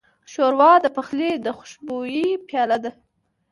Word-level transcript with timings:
ښوروا 0.31 0.73
د 0.81 0.85
پخلي 0.95 1.31
د 1.45 1.47
خوشبویۍ 1.57 2.27
پایله 2.47 2.77
ده. 2.83 2.91